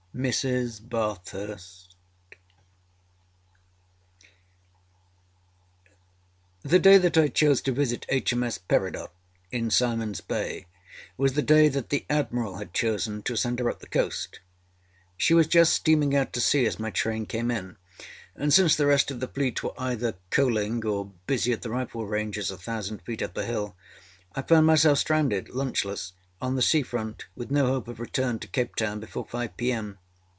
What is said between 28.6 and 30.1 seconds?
Town before five P.M.